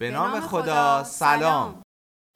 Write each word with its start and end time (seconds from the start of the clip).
به 0.00 0.10
نام 0.10 0.40
خدا 0.40 1.04
سلام. 1.04 1.82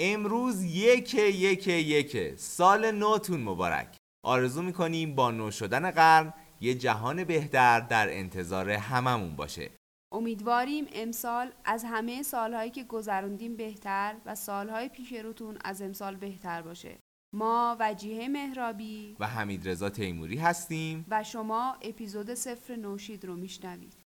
امروز 0.00 0.62
یک 0.62 1.14
یک 1.14 1.68
یک 1.68 2.38
سال 2.38 2.90
نوتون 2.90 3.42
مبارک. 3.42 3.96
آرزو 4.24 4.62
می‌کنیم 4.62 5.14
با 5.14 5.30
نو 5.30 5.50
شدن 5.50 5.90
قرن 5.90 6.34
یه 6.60 6.74
جهان 6.74 7.24
بهتر 7.24 7.80
در 7.80 8.18
انتظار 8.18 8.70
هممون 8.70 9.36
باشه. 9.36 9.70
امیدواریم 10.12 10.86
امسال 10.92 11.52
از 11.64 11.84
همه 11.84 12.22
سالهایی 12.22 12.70
که 12.70 12.84
گذروندیم 12.84 13.56
بهتر 13.56 14.16
و 14.26 14.34
سالهای 14.34 14.88
پیش 14.88 15.12
روتون 15.12 15.58
از 15.64 15.82
امسال 15.82 16.16
بهتر 16.16 16.62
باشه. 16.62 16.98
ما 17.34 17.76
وجیه 17.80 18.28
مهرابی 18.28 19.16
و 19.20 19.26
حمید 19.26 19.68
رضا 19.68 19.90
تیموری 19.90 20.36
هستیم. 20.36 21.06
و 21.08 21.24
شما 21.24 21.76
اپیزود 21.82 22.34
صفر 22.34 22.76
نوشید 22.76 23.24
رو 23.24 23.36
میشنوید. 23.36 24.01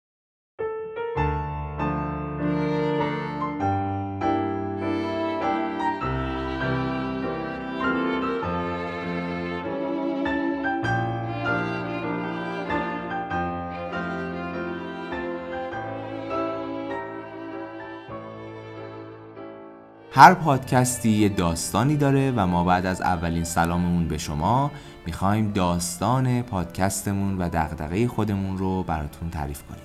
هر 20.16 20.34
پادکستی 20.34 21.10
یه 21.10 21.28
داستانی 21.28 21.96
داره 21.96 22.32
و 22.36 22.46
ما 22.46 22.64
بعد 22.64 22.86
از 22.86 23.00
اولین 23.00 23.44
سلاممون 23.44 24.08
به 24.08 24.18
شما 24.18 24.70
می‌خوایم 25.06 25.52
داستان 25.52 26.42
پادکستمون 26.42 27.38
و 27.38 27.48
دغدغه 27.48 28.08
خودمون 28.08 28.58
رو 28.58 28.82
براتون 28.82 29.30
تعریف 29.30 29.62
کنیم. 29.62 29.82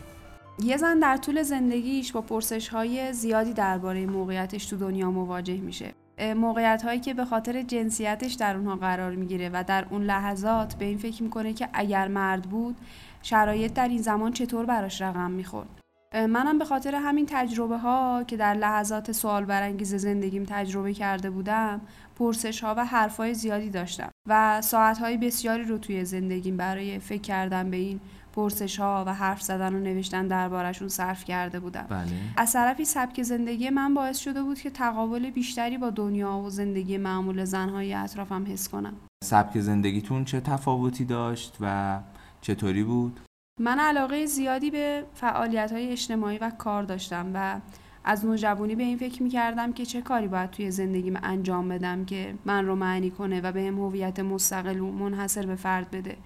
یه 0.63 0.77
زن 0.77 0.99
در 0.99 1.17
طول 1.17 1.43
زندگیش 1.43 2.11
با 2.11 2.21
پرسش 2.21 2.67
های 2.67 3.13
زیادی 3.13 3.53
درباره 3.53 4.05
موقعیتش 4.05 4.65
تو 4.65 4.77
دنیا 4.77 5.11
مواجه 5.11 5.57
میشه. 5.57 5.93
موقعیت 6.35 6.83
هایی 6.83 6.99
که 6.99 7.13
به 7.13 7.25
خاطر 7.25 7.61
جنسیتش 7.61 8.33
در 8.33 8.55
اونها 8.55 8.75
قرار 8.75 9.15
می‌گیره 9.15 9.49
و 9.53 9.63
در 9.67 9.85
اون 9.89 10.03
لحظات 10.03 10.75
به 10.75 10.85
این 10.85 10.97
فکر 10.97 11.23
می‌کنه 11.23 11.53
که 11.53 11.69
اگر 11.73 12.07
مرد 12.07 12.41
بود 12.41 12.77
شرایط 13.21 13.73
در 13.73 13.87
این 13.87 14.01
زمان 14.01 14.31
چطور 14.31 14.65
براش 14.65 15.01
رقم 15.01 15.31
می‌خورد؟ 15.31 15.80
منم 16.13 16.59
به 16.59 16.65
خاطر 16.65 16.95
همین 16.95 17.25
تجربه 17.29 17.77
ها 17.77 18.23
که 18.27 18.37
در 18.37 18.53
لحظات 18.53 19.11
سوال 19.11 19.45
برانگیز 19.45 19.95
زندگیم 19.95 20.43
تجربه 20.47 20.93
کرده 20.93 21.29
بودم 21.29 21.81
پرسش 22.15 22.63
ها 22.63 22.75
و 22.77 22.85
حرف 22.85 23.17
های 23.17 23.33
زیادی 23.33 23.69
داشتم 23.69 24.09
و 24.29 24.61
ساعت 24.61 24.97
های 24.97 25.17
بسیاری 25.17 25.63
رو 25.63 25.77
توی 25.77 26.05
زندگیم 26.05 26.57
برای 26.57 26.99
فکر 26.99 27.21
کردن 27.21 27.69
به 27.69 27.77
این 27.77 27.99
پرسش 28.33 28.79
ها 28.79 29.03
و 29.07 29.13
حرف 29.13 29.41
زدن 29.41 29.75
و 29.75 29.79
نوشتن 29.79 30.27
دربارشون 30.27 30.87
صرف 30.87 31.25
کرده 31.25 31.59
بودم 31.59 31.85
بله. 31.89 32.11
از 32.37 32.53
طرفی 32.53 32.85
سبک 32.85 33.23
زندگی 33.23 33.69
من 33.69 33.93
باعث 33.93 34.17
شده 34.17 34.43
بود 34.43 34.59
که 34.59 34.69
تقابل 34.69 35.29
بیشتری 35.29 35.77
با 35.77 35.89
دنیا 35.89 36.37
و 36.37 36.49
زندگی 36.49 36.97
معمول 36.97 37.45
زنهای 37.45 37.93
اطرافم 37.93 38.45
حس 38.47 38.69
کنم 38.69 38.93
سبک 39.23 39.59
زندگیتون 39.59 40.25
چه 40.25 40.41
تفاوتی 40.41 41.05
داشت 41.05 41.57
و 41.61 41.99
چطوری 42.41 42.83
بود؟ 42.83 43.19
من 43.61 43.79
علاقه 43.79 44.25
زیادی 44.25 44.71
به 44.71 45.03
فعالیت 45.13 45.71
های 45.71 45.91
اجتماعی 45.91 46.37
و 46.37 46.49
کار 46.49 46.83
داشتم 46.83 47.31
و 47.33 47.59
از 48.03 48.25
نوجوانی 48.25 48.75
به 48.75 48.83
این 48.83 48.97
فکر 48.97 49.23
می‌کردم 49.23 49.73
که 49.73 49.85
چه 49.85 50.01
کاری 50.01 50.27
باید 50.27 50.51
توی 50.51 50.71
زندگیم 50.71 51.19
انجام 51.23 51.69
بدم 51.69 52.05
که 52.05 52.35
من 52.45 52.65
رو 52.65 52.75
معنی 52.75 53.11
کنه 53.11 53.41
و 53.41 53.51
به 53.51 53.61
هم 53.61 53.79
هویت 53.79 54.19
مستقل 54.19 54.79
و 54.79 54.91
منحصر 54.91 55.45
به 55.45 55.55
فرد 55.55 55.91
بده 55.91 56.17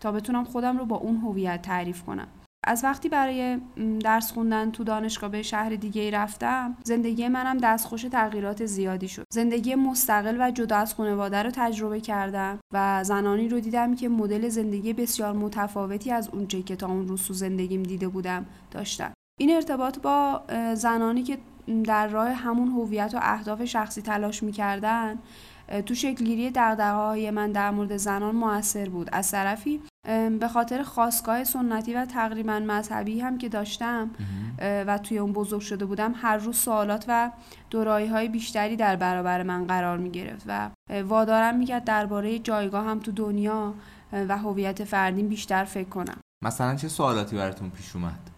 تا 0.00 0.12
بتونم 0.12 0.44
خودم 0.44 0.78
رو 0.78 0.84
با 0.84 0.96
اون 0.96 1.16
هویت 1.16 1.62
تعریف 1.62 2.02
کنم. 2.02 2.28
از 2.66 2.84
وقتی 2.84 3.08
برای 3.08 3.58
درس 4.00 4.32
خوندن 4.32 4.70
تو 4.70 4.84
دانشگاه 4.84 5.30
به 5.30 5.42
شهر 5.42 5.68
دیگه 5.68 6.02
ای 6.02 6.10
رفتم 6.10 6.76
زندگی 6.84 7.28
منم 7.28 7.58
دستخوش 7.58 8.02
تغییرات 8.02 8.66
زیادی 8.66 9.08
شد. 9.08 9.24
زندگی 9.32 9.74
مستقل 9.74 10.36
و 10.40 10.50
جدا 10.50 10.76
از 10.76 10.94
خانواده 10.94 11.42
رو 11.42 11.50
تجربه 11.50 12.00
کردم 12.00 12.58
و 12.72 13.04
زنانی 13.04 13.48
رو 13.48 13.60
دیدم 13.60 13.94
که 13.94 14.08
مدل 14.08 14.48
زندگی 14.48 14.92
بسیار 14.92 15.32
متفاوتی 15.32 16.10
از 16.10 16.28
اونچه 16.28 16.62
که 16.62 16.76
تا 16.76 16.86
اون 16.86 17.08
روز 17.08 17.22
تو 17.26 17.34
زندگیم 17.34 17.82
دیده 17.82 18.08
بودم 18.08 18.46
داشتن. 18.70 19.12
این 19.40 19.54
ارتباط 19.54 19.98
با 19.98 20.42
زنانی 20.74 21.22
که 21.22 21.38
در 21.84 22.08
راه 22.08 22.28
همون 22.28 22.68
هویت 22.68 23.14
و 23.14 23.18
اهداف 23.22 23.64
شخصی 23.64 24.02
تلاش 24.02 24.42
می‌کردن 24.42 25.18
تو 25.86 25.94
شکلگیری 25.94 26.50
دقدقه 26.50 27.30
من 27.30 27.52
در 27.52 27.70
مورد 27.70 27.96
زنان 27.96 28.34
موثر 28.34 28.88
بود. 28.88 29.08
از 29.12 29.30
طرفی 29.30 29.80
به 30.40 30.48
خاطر 30.52 30.82
خواستگاه 30.82 31.44
سنتی 31.44 31.94
و 31.94 32.04
تقریبا 32.04 32.60
مذهبی 32.60 33.20
هم 33.20 33.38
که 33.38 33.48
داشتم 33.48 34.10
و 34.60 34.98
توی 34.98 35.18
اون 35.18 35.32
بزرگ 35.32 35.60
شده 35.60 35.84
بودم 35.84 36.12
هر 36.16 36.36
روز 36.36 36.56
سوالات 36.56 37.04
و 37.08 37.30
دورایی 37.70 38.06
های 38.06 38.28
بیشتری 38.28 38.76
در 38.76 38.96
برابر 38.96 39.42
من 39.42 39.66
قرار 39.66 39.98
می 39.98 40.10
گرفت 40.10 40.44
و 40.46 40.70
وادارم 41.04 41.56
می‌کرد 41.58 41.84
درباره 41.84 42.38
جایگاه 42.38 42.84
هم 42.84 42.98
تو 42.98 43.12
دنیا 43.12 43.74
و 44.12 44.38
هویت 44.38 44.84
فردیم 44.84 45.28
بیشتر 45.28 45.64
فکر 45.64 45.88
کنم 45.88 46.16
مثلا 46.44 46.76
چه 46.76 46.88
سوالاتی 46.88 47.36
براتون 47.36 47.70
پیش 47.70 47.96
اومد؟ 47.96 48.30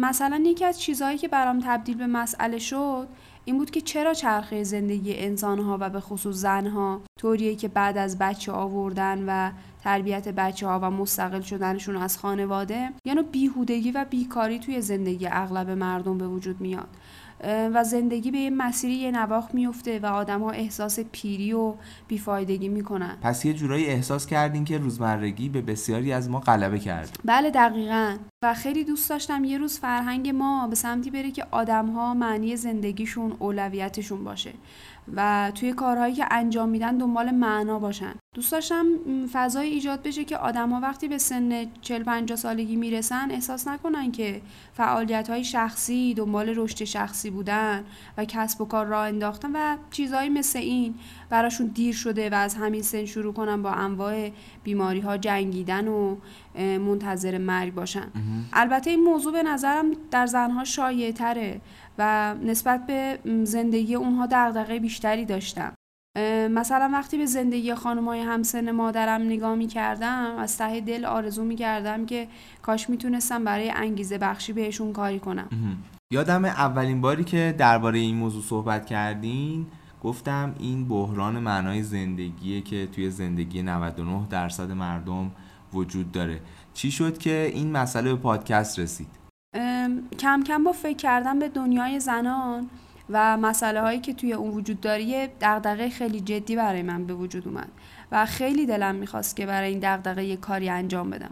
مثلا 0.00 0.42
یکی 0.46 0.64
از 0.64 0.80
چیزهایی 0.80 1.18
که 1.18 1.28
برام 1.28 1.60
تبدیل 1.64 1.96
به 1.96 2.06
مسئله 2.06 2.58
شد 2.58 3.08
این 3.48 3.58
بود 3.58 3.70
که 3.70 3.80
چرا 3.80 4.14
چرخه 4.14 4.64
زندگی 4.64 5.14
انسانها 5.14 5.78
و 5.80 5.90
به 5.90 6.00
خصوص 6.00 6.36
زنها 6.36 7.00
طوریه 7.20 7.54
که 7.54 7.68
بعد 7.68 7.98
از 7.98 8.18
بچه 8.18 8.52
آوردن 8.52 9.24
و 9.28 9.50
تربیت 9.82 10.28
بچه 10.28 10.66
ها 10.66 10.80
و 10.82 10.90
مستقل 10.90 11.40
شدنشون 11.40 11.96
از 11.96 12.18
خانواده 12.18 12.90
یعنی 13.04 13.22
بیهودگی 13.22 13.90
و 13.90 14.04
بیکاری 14.10 14.58
توی 14.58 14.80
زندگی 14.80 15.26
اغلب 15.30 15.70
مردم 15.70 16.18
به 16.18 16.28
وجود 16.28 16.60
میاد. 16.60 16.88
و 17.44 17.84
زندگی 17.84 18.30
به 18.30 18.38
یه 18.38 18.50
مسیری 18.50 18.94
یه 18.94 19.10
نواخت 19.10 19.54
میفته 19.54 19.98
و 19.98 20.06
آدم 20.06 20.42
ها 20.42 20.50
احساس 20.50 21.00
پیری 21.00 21.52
و 21.52 21.74
بیفایدگی 22.08 22.68
می‌کنن. 22.68 23.16
پس 23.22 23.44
یه 23.44 23.54
جورایی 23.54 23.86
احساس 23.86 24.26
کردین 24.26 24.64
که 24.64 24.78
روزمرگی 24.78 25.48
به 25.48 25.62
بسیاری 25.62 26.12
از 26.12 26.30
ما 26.30 26.40
غلبه 26.40 26.78
کرد. 26.78 27.16
بله 27.24 27.50
دقیقا. 27.50 28.16
و 28.42 28.54
خیلی 28.54 28.84
دوست 28.84 29.10
داشتم 29.10 29.44
یه 29.44 29.58
روز 29.58 29.78
فرهنگ 29.78 30.28
ما 30.28 30.66
به 30.68 30.74
سمتی 30.74 31.10
بره 31.10 31.30
که 31.30 31.46
آدم 31.50 31.86
ها 31.86 32.14
معنی 32.14 32.56
زندگیشون 32.56 33.36
اولویتشون 33.38 34.24
باشه 34.24 34.52
و 35.14 35.52
توی 35.54 35.72
کارهایی 35.72 36.14
که 36.14 36.26
انجام 36.30 36.68
میدن 36.68 36.98
دنبال 36.98 37.30
معنا 37.30 37.78
باشن. 37.78 38.14
دوست 38.36 38.52
داشتم 38.52 38.86
فضای 39.32 39.68
ایجاد 39.68 40.02
بشه 40.02 40.24
که 40.24 40.36
آدما 40.36 40.80
وقتی 40.80 41.08
به 41.08 41.18
سن 41.18 41.66
40 41.80 42.02
50 42.02 42.36
سالگی 42.36 42.76
می‌رسن 42.76 43.30
احساس 43.30 43.68
نکنن 43.68 44.12
که 44.12 44.42
فعالیت 44.72 45.30
های 45.30 45.44
شخصی 45.44 46.14
دنبال 46.14 46.52
رشد 46.56 46.84
شخصی 46.84 47.30
بودن 47.30 47.84
و 48.18 48.24
کسب 48.24 48.60
و 48.60 48.64
کار 48.64 48.86
راه 48.86 49.06
انداختن 49.06 49.50
و 49.54 49.76
چیزهایی 49.90 50.28
مثل 50.28 50.58
این 50.58 50.94
براشون 51.30 51.66
دیر 51.66 51.94
شده 51.94 52.30
و 52.30 52.34
از 52.34 52.54
همین 52.54 52.82
سن 52.82 53.04
شروع 53.04 53.32
کنن 53.32 53.62
با 53.62 53.70
انواع 53.70 54.30
بیماری 54.64 55.00
ها 55.00 55.16
جنگیدن 55.16 55.88
و 55.88 56.16
منتظر 56.58 57.38
مرگ 57.38 57.74
باشن. 57.74 58.06
البته 58.52 58.90
این 58.90 59.04
موضوع 59.04 59.32
به 59.32 59.42
نظرم 59.42 59.92
در 60.10 60.26
زنها 60.26 60.64
شایع 60.64 61.12
تره 61.12 61.60
و 61.98 62.34
نسبت 62.34 62.86
به 62.86 63.18
زندگی 63.44 63.94
اونها 63.94 64.26
دغدغه 64.30 64.78
بیشتری 64.78 65.24
داشتم 65.24 65.72
مثلا 66.50 66.90
وقتی 66.92 67.18
به 67.18 67.26
زندگی 67.26 67.74
خانمای 67.74 68.20
همسن 68.20 68.70
مادرم 68.70 69.22
نگاه 69.22 69.54
می 69.54 69.66
کردم 69.66 70.36
از 70.38 70.58
ته 70.58 70.80
دل 70.80 71.04
آرزو 71.04 71.44
می 71.44 71.56
کردم 71.56 72.06
که 72.06 72.28
کاش 72.62 72.90
می‌تونستم 72.90 73.44
برای 73.44 73.70
انگیزه 73.70 74.18
بخشی 74.18 74.52
بهشون 74.52 74.92
کاری 74.92 75.18
کنم. 75.18 75.48
یادم 76.12 76.44
اولین 76.44 77.00
باری 77.00 77.24
که 77.24 77.54
درباره 77.58 77.98
این 77.98 78.16
موضوع 78.16 78.42
صحبت 78.42 78.86
کردین 78.86 79.66
گفتم 80.02 80.54
این 80.58 80.88
بحران 80.88 81.38
معنای 81.38 81.82
زندگیه 81.82 82.60
که 82.60 82.86
توی 82.86 83.10
زندگی 83.10 83.62
99 83.62 84.26
درصد 84.30 84.72
مردم 84.72 85.30
وجود 85.72 86.12
داره. 86.12 86.40
چی 86.74 86.90
شد 86.90 87.18
که 87.18 87.50
این 87.54 87.72
مسئله 87.72 88.14
به 88.14 88.20
پادکست 88.20 88.78
رسید؟ 88.78 89.08
کم 90.18 90.42
کم 90.46 90.64
با 90.64 90.72
فکر 90.72 90.96
کردن 90.96 91.38
به 91.38 91.48
دنیای 91.48 92.00
زنان 92.00 92.68
و 93.10 93.36
مسئله 93.36 93.80
هایی 93.80 94.00
که 94.00 94.14
توی 94.14 94.32
اون 94.32 94.50
وجود 94.50 94.80
داره 94.80 95.26
دغدغه 95.40 95.88
خیلی 95.88 96.20
جدی 96.20 96.56
برای 96.56 96.82
من 96.82 97.06
به 97.06 97.14
وجود 97.14 97.48
اومد 97.48 97.68
و 98.12 98.26
خیلی 98.26 98.66
دلم 98.66 98.94
می‌خواست 98.94 99.36
که 99.36 99.46
برای 99.46 99.70
این 99.70 99.80
دغدغه 99.82 100.24
یه 100.24 100.36
کاری 100.36 100.68
انجام 100.68 101.10
بدم. 101.10 101.30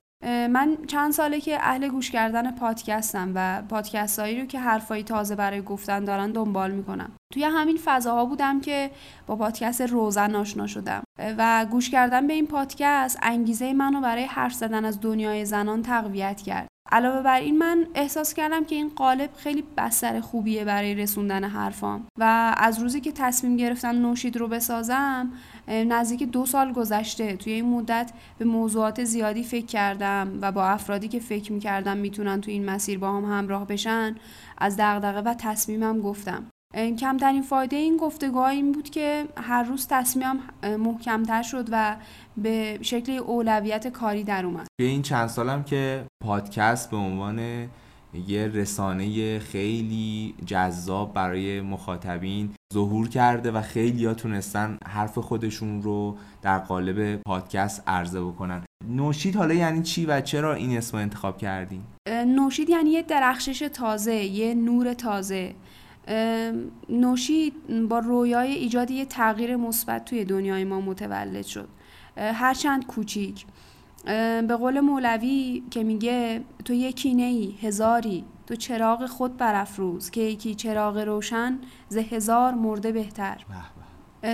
من 0.50 0.76
چند 0.86 1.12
ساله 1.12 1.40
که 1.40 1.58
اهل 1.60 1.88
گوش 1.88 2.10
کردن 2.10 2.50
پادکستم 2.50 3.32
و 3.34 3.62
پادکست 3.68 4.18
هایی 4.18 4.40
رو 4.40 4.46
که 4.46 4.60
حرفایی 4.60 5.02
تازه 5.02 5.34
برای 5.34 5.62
گفتن 5.62 6.04
دارن 6.04 6.32
دنبال 6.32 6.70
می‌کنم. 6.70 7.12
توی 7.32 7.44
همین 7.44 7.78
فضاها 7.84 8.24
بودم 8.24 8.60
که 8.60 8.90
با 9.26 9.36
پادکست 9.36 9.80
روزن 9.80 10.34
آشنا 10.34 10.66
شدم. 10.66 11.02
و 11.38 11.66
گوش 11.70 11.90
کردن 11.90 12.26
به 12.26 12.32
این 12.32 12.46
پادکست 12.46 13.18
انگیزه 13.22 13.72
منو 13.72 14.00
برای 14.00 14.24
حرف 14.24 14.54
زدن 14.54 14.84
از 14.84 15.00
دنیای 15.00 15.44
زنان 15.44 15.82
تقویت 15.82 16.42
کرد. 16.42 16.68
علاوه 16.92 17.22
بر 17.22 17.40
این 17.40 17.58
من 17.58 17.86
احساس 17.94 18.34
کردم 18.34 18.64
که 18.64 18.74
این 18.74 18.88
قالب 18.96 19.30
خیلی 19.36 19.64
بستر 19.76 20.20
خوبیه 20.20 20.64
برای 20.64 20.94
رسوندن 20.94 21.44
حرفام. 21.44 22.06
و 22.18 22.54
از 22.56 22.78
روزی 22.78 23.00
که 23.00 23.12
تصمیم 23.12 23.56
گرفتم 23.56 23.88
نوشید 23.88 24.36
رو 24.36 24.48
بسازم 24.48 25.32
نزدیک 25.68 26.22
دو 26.22 26.46
سال 26.46 26.72
گذشته 26.72 27.36
توی 27.36 27.52
این 27.52 27.64
مدت 27.64 28.12
به 28.38 28.44
موضوعات 28.44 29.04
زیادی 29.04 29.42
فکر 29.42 29.66
کردم 29.66 30.38
و 30.40 30.52
با 30.52 30.64
افرادی 30.64 31.08
که 31.08 31.20
فکر 31.20 31.52
می‌کردم 31.52 31.96
می‌تونن 31.96 32.40
تو 32.40 32.50
این 32.50 32.64
مسیر 32.64 32.98
با 32.98 33.12
هم 33.12 33.24
همراه 33.24 33.66
بشن 33.66 34.16
از 34.58 34.76
دغدغه 34.76 35.20
و 35.20 35.34
تصمیمم 35.34 36.00
گفتم. 36.00 36.46
کمترین 36.74 37.42
فایده 37.42 37.76
این 37.76 37.96
گفتگاه 37.96 38.46
این 38.50 38.72
بود 38.72 38.90
که 38.90 39.24
هر 39.36 39.62
روز 39.62 39.86
تصمیمم 39.90 40.38
محکمتر 40.78 41.42
شد 41.42 41.68
و 41.72 41.96
به 42.36 42.78
شکل 42.82 43.12
اولویت 43.12 43.88
کاری 43.88 44.24
در 44.24 44.46
اومد. 44.46 44.66
به 44.80 44.84
این 44.84 45.02
چند 45.02 45.28
سالم 45.28 45.64
که 45.64 46.06
پادکست 46.24 46.90
به 46.90 46.96
عنوان 46.96 47.68
یه 48.26 48.46
رسانه 48.46 49.38
خیلی 49.38 50.34
جذاب 50.46 51.14
برای 51.14 51.60
مخاطبین 51.60 52.50
ظهور 52.74 53.08
کرده 53.08 53.50
و 53.50 53.62
خیلی 53.62 54.06
ها 54.06 54.14
تونستن 54.14 54.78
حرف 54.86 55.18
خودشون 55.18 55.82
رو 55.82 56.16
در 56.42 56.58
قالب 56.58 57.22
پادکست 57.26 57.82
عرضه 57.86 58.20
بکنن. 58.20 58.62
نوشید 58.88 59.36
حالا 59.36 59.54
یعنی 59.54 59.82
چی 59.82 60.06
و 60.06 60.20
چرا 60.20 60.54
این 60.54 60.76
اسم 60.76 60.96
انتخاب 60.96 61.38
کردین؟ 61.38 61.82
نوشید 62.26 62.70
یعنی 62.70 62.90
یه 62.90 63.02
درخشش 63.02 63.68
تازه 63.72 64.14
یه 64.14 64.54
نور 64.54 64.94
تازه. 64.94 65.54
نوشید 66.88 67.88
با 67.88 67.98
رویای 67.98 68.52
ایجاد 68.52 68.90
یه 68.90 69.04
تغییر 69.04 69.56
مثبت 69.56 70.04
توی 70.04 70.24
دنیای 70.24 70.64
ما 70.64 70.80
متولد 70.80 71.46
شد. 71.46 71.68
هرچند 72.16 72.86
کوچیک. 72.86 73.46
به 74.48 74.56
قول 74.60 74.80
مولوی 74.80 75.62
که 75.70 75.84
میگه 75.84 76.40
تو 76.64 76.72
یکی 76.72 77.14
نی 77.14 77.58
هزاری. 77.62 78.24
تو 78.46 78.56
چراغ 78.56 79.06
خود 79.06 79.36
برافروز 79.36 80.10
که 80.10 80.20
یکی 80.20 80.54
چراغ 80.54 80.98
روشن 80.98 81.58
ز 81.88 81.96
هزار 81.96 82.54
مرده 82.54 82.92
بهتر. 82.92 83.44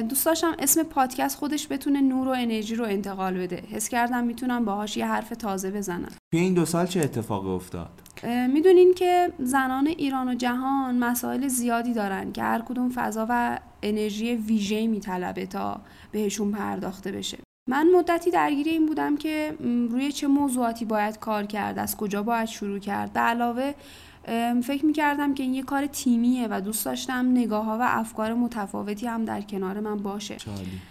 دوست 0.09 0.27
داشتم 0.27 0.53
اسم 0.59 0.83
پادکست 0.83 1.39
خودش 1.39 1.67
بتونه 1.71 2.01
نور 2.01 2.29
و 2.29 2.31
انرژی 2.31 2.75
رو 2.75 2.85
انتقال 2.85 3.39
بده. 3.39 3.63
حس 3.71 3.89
کردم 3.89 4.25
می‌تونم 4.25 4.65
باهاش 4.65 4.97
یه 4.97 5.07
حرف 5.07 5.29
تازه 5.29 5.71
بزنم. 5.71 6.13
توی 6.33 6.41
این 6.41 6.55
دو 6.55 6.65
سال 6.65 6.87
چه 6.87 7.01
اتفاقی 7.01 7.49
افتاد؟ 7.49 7.91
می‌دونین 8.25 8.95
که 8.95 9.33
زنان 9.39 9.87
ایران 9.87 10.29
و 10.29 10.35
جهان 10.35 10.99
مسائل 10.99 11.49
زیادی 11.49 11.93
دارن 11.93 12.33
که 12.33 12.43
هر 12.43 12.63
کدوم 12.63 12.91
فضا 12.95 13.27
و 13.29 13.59
انرژی 13.83 14.35
ویژه‌ای 14.35 14.87
میطلبه 14.87 15.47
تا 15.47 15.81
بهشون 16.13 16.53
پرداخته 16.53 17.13
بشه. 17.13 17.39
من 17.69 17.91
مدتی 17.97 18.31
درگیر 18.31 18.69
این 18.69 18.87
بودم 18.87 19.17
که 19.17 19.55
روی 19.91 20.13
چه 20.13 20.27
موضوعاتی 20.27 20.85
باید 20.85 21.19
کار 21.19 21.47
کرد 21.47 21.79
از 21.79 21.97
کجا 21.97 22.23
باید 22.23 22.49
شروع 22.49 22.79
کرد. 22.79 23.19
علاوه 23.19 23.75
فکر 24.63 24.87
می‌کردم 24.87 25.35
که 25.35 25.43
این 25.43 25.55
یه 25.55 25.63
کار 25.63 25.87
تیمیه 25.87 26.49
و 26.51 26.61
دوست 26.61 26.85
داشتم 26.85 27.31
نگاه 27.31 27.65
ها 27.65 27.79
و 27.79 27.83
افکار 27.83 28.35
متفاوتی 28.35 29.07
هم 29.07 29.25
در 29.25 29.41
کنار 29.41 29.81
من 29.81 29.97
باشه. 29.97 30.37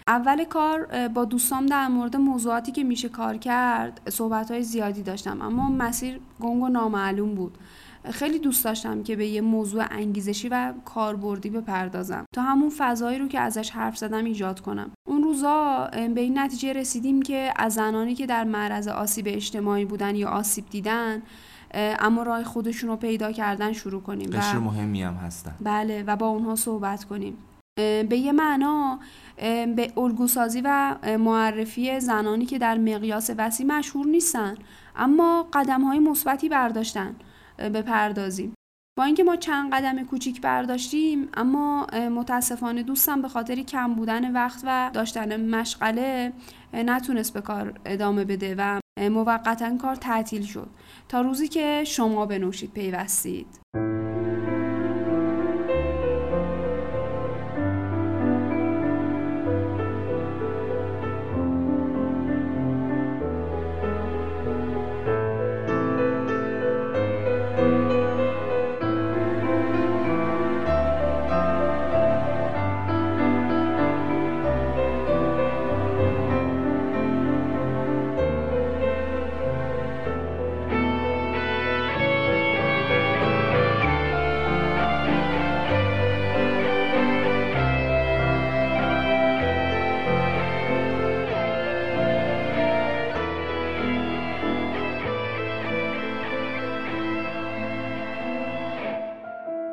اول 0.06 0.44
کار 0.44 1.08
با 1.08 1.24
دوستام 1.24 1.66
در 1.66 1.88
مورد 1.88 2.16
موضوعاتی 2.16 2.72
که 2.72 2.84
میشه 2.84 3.08
کار 3.08 3.36
کرد 3.36 4.00
صحبت 4.08 4.50
های 4.50 4.62
زیادی 4.62 5.02
داشتم. 5.02 5.42
اما 5.42 5.70
مسیر 5.70 6.20
گنگ 6.40 6.62
و 6.62 6.68
نامعلوم 6.68 7.34
بود. 7.34 7.58
خیلی 8.10 8.38
دوست 8.38 8.64
داشتم 8.64 9.02
که 9.02 9.16
به 9.16 9.26
یه 9.26 9.40
موضوع 9.40 9.84
انگیزشی 9.90 10.48
و 10.48 10.72
کاربردی 10.84 11.50
بپردازم. 11.50 12.24
تا 12.34 12.42
همون 12.42 12.70
فضایی 12.78 13.18
رو 13.18 13.28
که 13.28 13.40
ازش 13.40 13.70
حرف 13.70 13.98
زدم 13.98 14.24
ایجاد 14.24 14.60
کنم. 14.60 14.90
اون 15.08 15.22
روزا 15.22 15.88
به 16.14 16.20
این 16.20 16.38
نتیجه 16.38 16.72
رسیدیم 16.72 17.22
که 17.22 17.52
از 17.56 17.74
زنانی 17.74 18.14
که 18.14 18.26
در 18.26 18.44
معرض 18.44 18.88
آسیب 18.88 19.24
اجتماعی 19.28 19.84
بودن 19.84 20.16
یا 20.16 20.28
آسیب 20.28 20.66
دیدن 20.70 21.22
اما 21.74 22.22
راه 22.22 22.44
خودشون 22.44 22.90
رو 22.90 22.96
پیدا 22.96 23.32
کردن 23.32 23.72
شروع 23.72 24.02
کنیم. 24.02 24.30
قشر 24.30 24.58
مهمی 24.58 25.02
هم 25.02 25.14
هستن. 25.14 25.54
بله 25.60 26.02
و 26.06 26.16
با 26.16 26.26
اونها 26.26 26.54
صحبت 26.54 27.04
کنیم. 27.04 27.36
به 28.08 28.16
یه 28.16 28.32
معنا 28.32 28.98
به 29.76 29.92
الگوسازی 29.96 30.60
و 30.64 30.96
معرفی 31.18 32.00
زنانی 32.00 32.46
که 32.46 32.58
در 32.58 32.78
مقیاس 32.78 33.30
وسیع 33.38 33.66
مشهور 33.66 34.06
نیستن 34.06 34.54
اما 34.96 35.48
قدم 35.52 35.80
های 35.80 35.98
مثبتی 35.98 36.48
برداشتن 36.48 37.14
بپردازیم 37.58 38.54
با 38.98 39.04
اینکه 39.04 39.24
ما 39.24 39.36
چند 39.36 39.72
قدم 39.72 40.04
کوچیک 40.04 40.40
برداشتیم 40.40 41.28
اما 41.34 41.86
متاسفانه 41.92 42.82
دوستم 42.82 43.22
به 43.22 43.28
خاطر 43.28 43.54
کم 43.54 43.94
بودن 43.94 44.32
وقت 44.32 44.62
و 44.66 44.90
داشتن 44.94 45.50
مشغله 45.50 46.32
نتونست 46.74 47.34
به 47.34 47.40
کار 47.40 47.80
ادامه 47.84 48.24
بده 48.24 48.54
و 48.58 48.79
موقتا 48.98 49.76
کار 49.76 49.94
تعطیل 49.94 50.42
شد 50.42 50.68
تا 51.08 51.20
روزی 51.20 51.48
که 51.48 51.84
شما 51.86 52.26
به 52.26 52.38
پیوستید. 52.66 53.60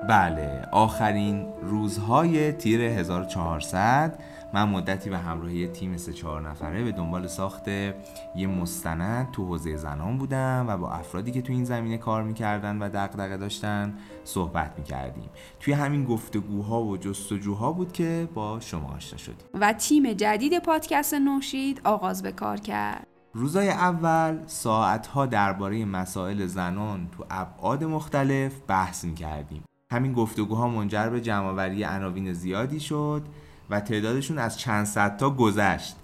بله 0.08 0.68
آخرین 0.72 1.46
روزهای 1.62 2.52
تیر 2.52 2.82
1400 2.82 4.20
من 4.54 4.70
مدتی 4.70 5.10
به 5.10 5.18
همراهی 5.18 5.68
تیم 5.68 5.98
سه 5.98 6.14
چهار 6.14 6.50
نفره 6.50 6.84
به 6.84 6.92
دنبال 6.92 7.28
ساخت 7.28 7.68
یه 7.68 8.48
مستند 8.48 9.32
تو 9.32 9.46
حوزه 9.46 9.78
زنان 9.78 10.18
بودم 10.18 10.66
و 10.68 10.78
با 10.78 10.92
افرادی 10.92 11.32
که 11.32 11.42
تو 11.42 11.54
این 11.54 11.66
زمینه 11.66 11.98
کار 11.98 12.24
می‌کردن 12.24 12.78
و 12.78 12.90
دقدقه 12.90 13.38
داشتن 13.38 13.94
صحبت 14.24 14.74
می‌کردیم. 14.78 15.30
توی 15.60 15.74
همین 15.74 16.06
گفتگوها 16.06 16.84
و 16.84 16.98
جستجوها 16.98 17.72
بود 17.72 17.92
که 17.92 18.28
با 18.34 18.60
شما 18.60 18.90
آشنا 18.90 19.18
شدیم. 19.18 19.48
و 19.54 19.74
تیم 19.74 20.14
جدید 20.14 20.60
پادکست 20.60 21.14
نوشید 21.14 21.82
آغاز 21.84 22.24
به 22.24 22.32
کار 22.32 22.58
کرد. 22.58 23.08
روزای 23.34 23.70
اول 23.70 24.38
ساعتها 24.48 25.26
درباره 25.26 25.86
مسائل 25.86 26.46
زنان 26.46 27.10
تو 27.18 27.26
ابعاد 27.30 27.84
مختلف 27.84 28.52
بحث 28.68 29.06
می‌کردیم. 29.06 29.64
همین 29.92 30.14
گفتگوها 30.14 30.68
منجر 30.68 31.10
به 31.10 31.22
جمعآوری 31.22 31.84
عناوین 31.84 32.34
زیادی 32.34 32.80
شد 32.80 33.22
و 33.70 33.80
تعدادشون 33.80 34.38
از 34.38 34.60
چند 34.60 34.86
صد 34.86 35.18
تا 35.18 35.30
گذشت. 35.30 35.96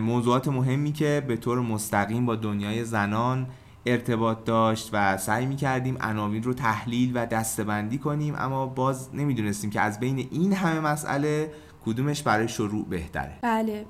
موضوعات 0.00 0.48
مهمی 0.48 0.92
که 0.92 1.24
به 1.28 1.36
طور 1.36 1.60
مستقیم 1.60 2.26
با 2.26 2.36
دنیای 2.36 2.84
زنان 2.84 3.46
ارتباط 3.86 4.44
داشت 4.44 4.90
و 4.92 5.16
سعی 5.16 5.46
می 5.46 5.56
کردیم 5.56 5.96
عناوین 6.00 6.42
رو 6.42 6.54
تحلیل 6.54 7.12
و 7.14 7.26
دستبندی 7.26 7.98
کنیم 7.98 8.34
اما 8.38 8.66
باز 8.66 9.14
نمی‌دونستیم 9.14 9.70
که 9.70 9.80
از 9.80 10.00
بین 10.00 10.28
این 10.30 10.52
همه 10.52 10.80
مسئله 10.80 11.52
کدومش 11.84 12.22
برای 12.22 12.48
شروع 12.48 12.86
بهتره. 12.88 13.38
بله. 13.42 13.86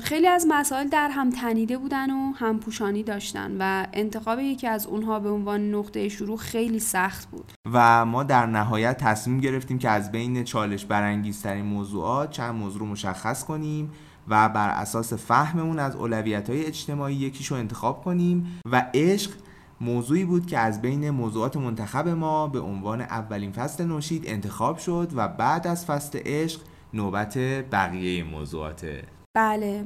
خیلی 0.00 0.26
از 0.26 0.46
مسائل 0.48 0.88
در 0.88 1.08
هم 1.08 1.30
تنیده 1.30 1.78
بودن 1.78 2.10
و 2.10 2.32
هم 2.32 2.60
پوشانی 2.60 3.02
داشتن 3.02 3.56
و 3.58 3.86
انتخاب 3.92 4.38
یکی 4.38 4.66
از 4.66 4.86
اونها 4.86 5.20
به 5.20 5.30
عنوان 5.30 5.74
نقطه 5.74 6.08
شروع 6.08 6.36
خیلی 6.36 6.78
سخت 6.78 7.30
بود. 7.30 7.52
و 7.72 8.04
ما 8.04 8.22
در 8.22 8.46
نهایت 8.46 8.96
تصمیم 8.96 9.40
گرفتیم 9.40 9.78
که 9.78 9.90
از 9.90 10.12
بین 10.12 10.44
چالش 10.44 10.84
برانگیزترین 10.84 11.64
موضوعات 11.64 12.30
چند 12.30 12.54
موضوع 12.54 12.80
رو 12.80 12.86
مشخص 12.86 13.44
کنیم 13.44 13.92
و 14.28 14.48
بر 14.48 14.68
اساس 14.68 15.12
فهممون 15.12 15.78
از 15.78 15.96
اولویت 15.96 16.50
های 16.50 16.66
اجتماعی 16.66 17.14
یکیشو 17.14 17.54
انتخاب 17.54 18.04
کنیم 18.04 18.60
و 18.72 18.90
عشق 18.94 19.30
موضوعی 19.80 20.24
بود 20.24 20.46
که 20.46 20.58
از 20.58 20.82
بین 20.82 21.10
موضوعات 21.10 21.56
منتخب 21.56 22.08
ما 22.08 22.48
به 22.48 22.60
عنوان 22.60 23.00
اولین 23.00 23.52
فصل 23.52 23.84
نوشید 23.84 24.24
انتخاب 24.26 24.78
شد 24.78 25.12
و 25.14 25.28
بعد 25.28 25.66
از 25.66 25.86
فصل 25.86 26.18
عشق 26.24 26.60
نوبت 26.94 27.38
بقیه 27.70 28.24
موضوعاته 28.24 29.17
بله. 29.38 29.84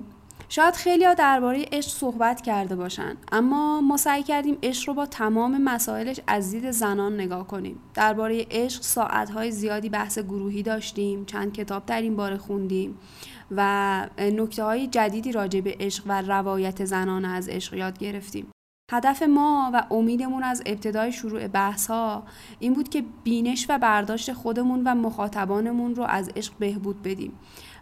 شاید 0.49 0.75
خیلی 0.75 1.15
درباره 1.15 1.65
عشق 1.73 1.91
صحبت 1.91 2.41
کرده 2.41 2.77
باشن 2.77 3.17
اما 3.33 3.81
ما 3.81 3.97
سعی 3.97 4.23
کردیم 4.23 4.59
عشق 4.63 4.89
رو 4.89 4.95
با 4.95 5.07
تمام 5.07 5.63
مسائلش 5.63 6.21
از 6.27 6.51
دید 6.51 6.71
زنان 6.71 7.15
نگاه 7.15 7.47
کنیم. 7.47 7.79
درباره 7.95 8.47
عشق 8.51 8.83
ساعتهای 8.83 9.51
زیادی 9.51 9.89
بحث 9.89 10.19
گروهی 10.19 10.63
داشتیم 10.63 11.25
چند 11.25 11.53
کتاب 11.53 11.87
در 11.87 12.03
این 12.03 12.17
باره 12.17 12.37
خوندیم 12.37 12.99
و 13.51 14.09
نکته 14.19 14.65
های 14.65 14.87
جدیدی 14.87 15.33
راجع 15.33 15.61
به 15.61 15.77
عشق 15.81 16.05
و 16.07 16.23
روایت 16.23 16.85
زنان 16.85 17.25
از 17.25 17.49
عشق 17.49 17.75
یاد 17.75 17.99
گرفتیم. 17.99 18.53
هدف 18.93 19.23
ما 19.23 19.71
و 19.75 19.87
امیدمون 19.91 20.43
از 20.43 20.63
ابتدای 20.67 21.13
شروع 21.13 21.47
بحث 21.47 21.87
ها 21.87 22.23
این 22.59 22.73
بود 22.73 22.89
که 22.89 23.05
بینش 23.25 23.67
و 23.69 23.79
برداشت 23.79 24.33
خودمون 24.33 24.83
و 24.85 24.95
مخاطبانمون 24.95 25.95
رو 25.95 26.03
از 26.03 26.31
عشق 26.37 26.53
بهبود 26.59 27.03
بدیم. 27.03 27.33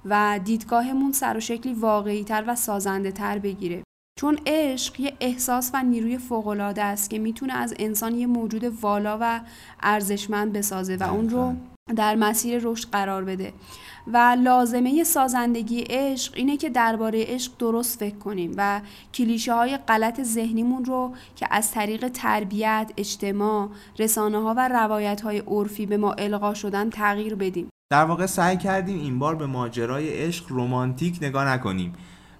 و 0.04 0.40
دیدگاهمون 0.44 1.12
سر 1.12 1.36
و 1.36 1.40
شکلی 1.40 1.74
واقعی 1.74 2.24
تر 2.24 2.44
و 2.46 2.54
سازنده 2.54 3.12
تر 3.12 3.38
بگیره. 3.38 3.82
چون 4.20 4.38
عشق 4.46 5.00
یه 5.00 5.12
احساس 5.20 5.70
و 5.74 5.82
نیروی 5.82 6.18
فوقالعاده 6.18 6.82
است 6.82 7.10
که 7.10 7.18
می‌تونه 7.18 7.52
از 7.52 7.74
انسان 7.78 8.14
یه 8.14 8.26
موجود 8.26 8.64
والا 8.64 9.18
و 9.20 9.40
ارزشمند 9.80 10.52
بسازه 10.52 10.96
و 10.96 11.02
اون 11.02 11.28
رو 11.28 11.54
در 11.96 12.14
مسیر 12.14 12.60
رشد 12.64 12.88
قرار 12.88 13.24
بده. 13.24 13.52
و 14.06 14.36
لازمه 14.42 15.04
سازندگی 15.04 15.84
عشق 15.90 16.34
اینه 16.36 16.56
که 16.56 16.70
درباره 16.70 17.24
عشق 17.24 17.52
درست 17.58 17.98
فکر 17.98 18.16
کنیم 18.16 18.54
و 18.56 18.80
کلیشه 19.14 19.54
های 19.54 19.76
غلط 19.76 20.22
ذهنیمون 20.22 20.84
رو 20.84 21.14
که 21.36 21.46
از 21.50 21.70
طریق 21.70 22.08
تربیت، 22.08 22.92
اجتماع، 22.96 23.68
رسانه 23.98 24.42
ها 24.42 24.54
و 24.56 24.68
روایت 24.68 25.20
های 25.20 25.38
عرفی 25.38 25.86
به 25.86 25.96
ما 25.96 26.12
القا 26.12 26.54
شدن 26.54 26.90
تغییر 26.90 27.34
بدیم. 27.34 27.70
در 27.90 28.04
واقع 28.04 28.26
سعی 28.26 28.56
کردیم 28.56 29.00
این 29.00 29.18
بار 29.18 29.34
به 29.34 29.46
ماجرای 29.46 30.08
عشق 30.08 30.44
رومانتیک 30.48 31.18
نگاه 31.22 31.48
نکنیم 31.48 31.92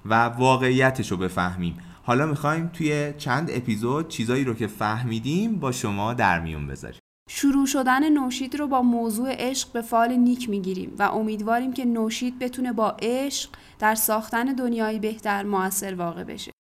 و 0.04 0.24
واقعیتش 0.24 1.10
رو 1.10 1.16
بفهمیم 1.16 1.78
حالا 2.02 2.26
می‌خوایم 2.26 2.68
توی 2.68 3.14
چند 3.18 3.50
اپیزود 3.50 4.08
چیزایی 4.08 4.44
رو 4.44 4.54
که 4.54 4.66
فهمیدیم 4.66 5.60
با 5.60 5.72
شما 5.72 6.14
در 6.14 6.40
میون 6.40 6.66
بذاریم 6.66 7.00
شروع 7.30 7.66
شدن 7.66 8.12
نوشید 8.12 8.56
رو 8.56 8.66
با 8.66 8.82
موضوع 8.82 9.28
عشق 9.32 9.72
به 9.72 9.82
فال 9.82 10.16
نیک 10.16 10.48
می‌گیریم 10.48 10.92
و 10.98 11.02
امیدواریم 11.02 11.72
که 11.72 11.84
نوشید 11.84 12.38
بتونه 12.38 12.72
با 12.72 12.96
عشق 13.02 13.50
در 13.78 13.94
ساختن 13.94 14.44
دنیایی 14.44 14.98
بهتر 14.98 15.42
موثر 15.42 15.94
واقع 15.94 16.24
بشه. 16.24 16.52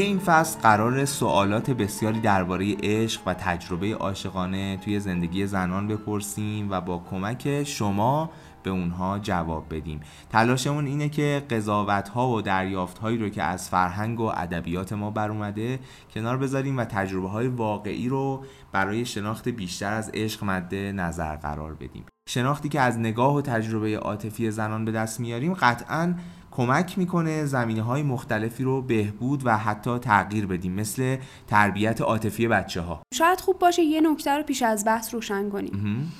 توی 0.00 0.08
این 0.08 0.18
فصل 0.18 0.60
قرار 0.60 1.04
سوالات 1.04 1.70
بسیاری 1.70 2.20
درباره 2.20 2.76
عشق 2.82 3.20
و 3.26 3.34
تجربه 3.34 3.94
عاشقانه 3.94 4.76
توی 4.76 5.00
زندگی 5.00 5.46
زنان 5.46 5.88
بپرسیم 5.88 6.70
و 6.70 6.80
با 6.80 7.02
کمک 7.10 7.64
شما 7.64 8.30
به 8.62 8.70
اونها 8.70 9.18
جواب 9.18 9.74
بدیم. 9.74 10.00
تلاشمون 10.30 10.86
اینه 10.86 11.08
که 11.08 11.42
قضاوت 11.50 12.08
ها 12.08 12.28
و 12.28 12.42
دریافت 12.42 12.98
هایی 12.98 13.18
رو 13.18 13.28
که 13.28 13.42
از 13.42 13.68
فرهنگ 13.68 14.20
و 14.20 14.32
ادبیات 14.36 14.92
ما 14.92 15.10
بر 15.10 15.30
اومده 15.30 15.78
کنار 16.14 16.36
بذاریم 16.36 16.78
و 16.78 16.84
تجربه 16.84 17.28
های 17.28 17.48
واقعی 17.48 18.08
رو 18.08 18.44
برای 18.72 19.04
شناخت 19.04 19.48
بیشتر 19.48 19.92
از 19.92 20.10
عشق 20.14 20.44
مد 20.44 20.74
نظر 20.74 21.36
قرار 21.36 21.74
بدیم. 21.74 22.04
شناختی 22.28 22.68
که 22.68 22.80
از 22.80 22.98
نگاه 22.98 23.34
و 23.34 23.40
تجربه 23.40 23.98
عاطفی 23.98 24.50
زنان 24.50 24.84
به 24.84 24.92
دست 24.92 25.20
میاریم 25.20 25.54
قطعاً 25.54 26.14
کمک 26.50 26.98
می‌کنه 26.98 27.44
زمینه 27.44 27.82
های 27.82 28.02
مختلفی 28.02 28.64
رو 28.64 28.82
بهبود 28.82 29.46
و 29.46 29.56
حتی 29.56 29.98
تغییر 29.98 30.46
بدیم 30.46 30.72
مثل 30.72 31.16
تربیت 31.46 32.00
عاطفی 32.00 32.48
بچه 32.48 32.80
ها 32.80 33.02
شاید 33.14 33.40
خوب 33.40 33.58
باشه 33.58 33.82
یه 33.82 34.00
نکته 34.00 34.36
رو 34.36 34.42
پیش 34.42 34.62
از 34.62 34.84
بحث 34.84 35.14
روشن 35.14 35.50
کنیم. 35.50 36.12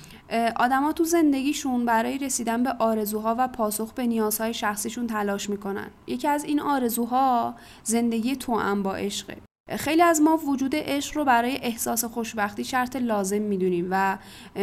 آدما 0.56 0.92
تو 0.92 1.04
زندگیشون 1.04 1.84
برای 1.84 2.18
رسیدن 2.18 2.62
به 2.62 2.72
آرزوها 2.78 3.36
و 3.38 3.48
پاسخ 3.48 3.92
به 3.92 4.06
نیازهای 4.06 4.54
شخصیشون 4.54 5.06
تلاش 5.06 5.50
می‌کنن. 5.50 5.90
یکی 6.06 6.28
از 6.28 6.44
این 6.44 6.60
آرزوها 6.60 7.54
زندگی 7.82 8.36
توأم 8.36 8.82
با 8.82 8.94
عشقه. 8.94 9.36
خیلی 9.76 10.02
از 10.02 10.20
ما 10.20 10.36
وجود 10.36 10.72
عشق 10.74 11.16
رو 11.16 11.24
برای 11.24 11.56
احساس 11.62 12.04
خوشبختی 12.04 12.64
شرط 12.64 12.96
لازم 12.96 13.42
می‌دونیم 13.42 13.88
و 13.90 14.18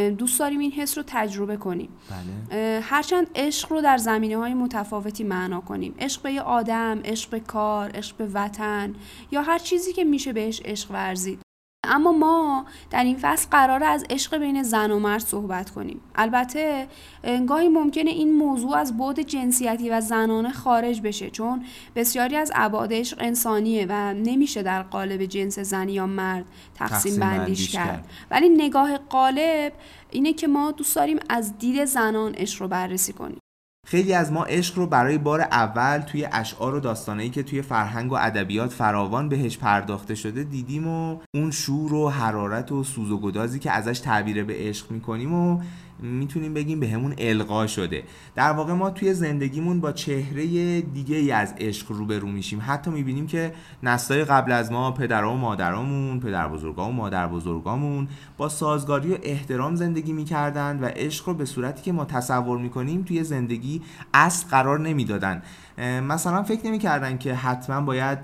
دوست 0.10 0.40
داریم 0.40 0.60
این 0.60 0.72
حس 0.72 0.98
رو 0.98 1.04
تجربه 1.08 1.58
کنیم. 1.58 1.90
بله. 2.50 2.80
هرچند 2.84 3.28
عشق 3.36 3.72
رو 3.72 3.82
در 3.82 3.98
زمینه 3.98 4.38
های 4.38 4.54
متفاوتی 4.54 5.24
معنا 5.24 5.62
کنیم. 5.62 5.96
عشق 6.00 6.22
به 6.22 6.34
یه 6.34 6.42
آدم، 6.42 7.00
عشق 7.06 7.30
به 7.30 7.40
کار، 7.40 7.92
عشق 7.94 8.18
به 8.18 8.28
وطن 8.34 8.96
یا 9.32 9.42
هر 9.42 9.60
چیزی 9.60 9.94
که 9.94 10.04
میشه 10.04 10.34
بهش 10.34 10.62
عشق 10.66 10.92
ورزید. 10.92 11.47
اما 11.90 12.12
ما 12.12 12.66
در 12.90 13.04
این 13.04 13.18
فصل 13.22 13.48
قرار 13.52 13.84
از 13.84 14.06
عشق 14.10 14.38
بین 14.38 14.64
زن 14.64 14.92
و 14.92 15.00
مرد 15.00 15.22
صحبت 15.22 15.70
کنیم. 15.70 16.02
البته 16.16 16.88
گاهی 17.48 17.68
ممکنه 17.68 18.10
این 18.10 18.34
موضوع 18.34 18.78
از 18.78 18.98
بعد 18.98 19.22
جنسیتی 19.22 19.90
و 19.90 20.02
زنانه 20.02 20.52
خارج 20.52 21.02
بشه 21.02 21.30
چون 21.30 21.66
بسیاری 21.96 22.36
از 22.36 22.52
ابعاد 22.56 22.94
عشق 22.94 23.18
انسانیه 23.20 23.86
و 23.90 24.14
نمیشه 24.14 24.64
در 24.64 24.84
قالب 24.84 25.26
جنس 25.26 25.60
زنی 25.60 25.94
یا 25.94 26.08
مرد 26.08 26.46
تقسیم, 26.76 27.20
بندیش 27.20 27.70
کرد. 27.70 27.88
کرد. 27.88 28.10
ولی 28.32 28.50
نگاه 28.50 28.98
قالب 28.98 29.74
اینه 30.12 30.34
که 30.34 30.48
ما 30.48 30.72
دوست 30.72 30.96
داریم 30.96 31.20
از 31.30 31.58
دید 31.58 31.86
زنان 31.86 32.34
عشق 32.34 32.62
رو 32.62 32.68
بررسی 32.68 33.14
کنیم. 33.14 33.40
خیلی 33.90 34.14
از 34.14 34.32
ما 34.32 34.44
عشق 34.44 34.78
رو 34.78 34.88
برای 34.88 35.18
بار 35.18 35.42
اول 35.42 35.98
توی 36.00 36.28
اشعار 36.32 36.76
و 36.76 36.80
داستانهایی 36.80 37.30
که 37.30 37.44
توی 37.44 37.62
فرهنگ 37.62 38.12
و 38.12 38.16
ادبیات 38.16 38.74
فراوان 38.74 39.30
بهش 39.30 39.58
پرداخته 39.58 40.16
شده 40.16 40.44
دیدیم 40.44 40.88
و 40.88 41.20
اون 41.34 41.52
شور 41.52 41.94
و 41.94 42.10
حرارت 42.10 42.72
و 42.72 42.84
سوز 42.84 43.12
و 43.12 43.20
گدازی 43.20 43.60
که 43.60 43.72
ازش 43.72 44.00
تعبیر 44.00 44.44
به 44.44 44.54
عشق 44.58 44.92
می‌کنیم 44.92 45.34
و 45.34 45.62
می‌تونیم 46.00 46.54
بگیم 46.54 46.80
به 46.80 46.88
همون 46.90 47.14
القا 47.18 47.68
شده. 47.68 48.04
در 48.36 48.52
واقع 48.52 48.74
ما 48.74 48.90
توی 48.90 49.14
زندگیمون 49.14 49.80
با 49.82 49.92
چهره 49.92 50.82
دیگه 50.82 51.16
ای 51.16 51.32
از 51.32 51.54
عشق 51.58 51.92
روبرو 51.92 52.28
میشیم. 52.28 52.62
حتی 52.68 52.92
می‌بینیم 52.92 53.28
که 53.28 53.54
نسلای 53.84 54.24
قبل 54.24 54.52
از 54.52 54.72
ما 54.72 54.92
پدرها 54.92 55.34
و 55.34 55.38
مادرامون 55.38 56.20
پدر 56.20 56.48
بزرگا 56.48 56.90
و 56.90 56.92
مادر 56.92 57.28
بزرگامون 57.28 58.08
با 58.38 58.50
سازگاری 58.50 59.14
و 59.14 59.18
احترام 59.24 59.76
زندگی 59.76 60.14
می‌کردن 60.14 60.80
و 60.80 60.86
عشق 60.86 61.28
رو 61.28 61.34
به 61.34 61.46
صورتی 61.46 61.82
که 61.82 61.92
ما 61.92 62.06
تصور 62.06 62.58
می‌کنیم 62.58 63.04
توی 63.04 63.24
زندگی 63.24 63.82
اصل 64.14 64.48
قرار 64.48 64.80
نمی‌دادن. 64.80 65.42
مثلا 66.04 66.44
فکر 66.44 66.68
نمی‌کردن 66.68 67.18
که 67.18 67.34
حتما 67.34 67.82
باید 67.82 68.18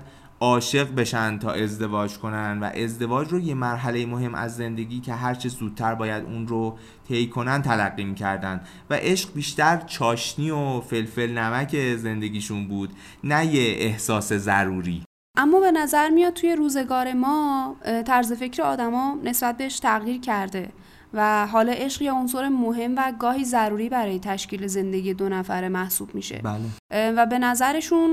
عاشق 0.44 0.94
بشن 0.94 1.38
تا 1.38 1.52
ازدواج 1.52 2.18
کنن 2.18 2.58
و 2.60 2.64
ازدواج 2.64 3.28
رو 3.28 3.40
یه 3.40 3.54
مرحله 3.54 4.06
مهم 4.06 4.34
از 4.34 4.56
زندگی 4.56 5.00
که 5.00 5.14
هرچه 5.14 5.48
زودتر 5.48 5.94
باید 5.94 6.24
اون 6.24 6.48
رو 6.48 6.78
طی 7.08 7.28
کنن 7.28 7.62
تلقی 7.62 8.04
می‌کردن 8.04 8.60
و 8.90 8.94
عشق 8.94 9.34
بیشتر 9.34 9.76
چاشنی 9.76 10.50
و 10.50 10.80
فلفل 10.80 11.38
نمک 11.38 11.96
زندگیشون 11.96 12.68
بود 12.68 12.90
نه 13.24 13.46
یه 13.46 13.74
احساس 13.78 14.32
ضروری. 14.32 15.04
اما 15.36 15.60
به 15.60 15.70
نظر 15.70 16.08
میاد 16.08 16.32
توی 16.32 16.56
روزگار 16.56 17.12
ما 17.12 17.76
طرز 18.06 18.32
فکر 18.32 18.62
آدما 18.62 19.18
نسبت 19.24 19.56
بهش 19.56 19.78
تغییر 19.78 20.20
کرده. 20.20 20.68
و 21.14 21.46
حالا 21.46 21.72
عشق 21.72 22.02
یه 22.02 22.12
عنصر 22.12 22.48
مهم 22.48 22.94
و 22.96 23.12
گاهی 23.18 23.44
ضروری 23.44 23.88
برای 23.88 24.18
تشکیل 24.18 24.66
زندگی 24.66 25.14
دو 25.14 25.28
نفره 25.28 25.68
محسوب 25.68 26.14
میشه. 26.14 26.40
بله. 26.44 27.10
و 27.10 27.26
به 27.26 27.38
نظرشون 27.38 28.12